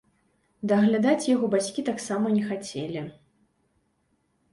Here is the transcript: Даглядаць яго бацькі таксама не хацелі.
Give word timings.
Даглядаць 0.69 1.27
яго 1.35 1.45
бацькі 1.55 1.81
таксама 1.89 2.31
не 2.37 2.39
хацелі. 2.53 3.05